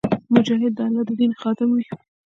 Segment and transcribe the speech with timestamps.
[0.33, 1.85] مجاهد د الله د دین خادم وي.